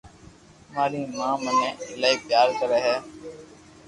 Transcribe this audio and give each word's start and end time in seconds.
ماري 0.73 1.01
ماِہ 1.17 1.31
مني 1.43 1.69
ايلائي 1.87 2.15
پيار 2.27 2.47
ڪري 2.59 2.79
ھي 2.85 2.95